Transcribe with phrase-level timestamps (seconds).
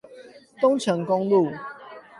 [0.59, 1.51] 東成公路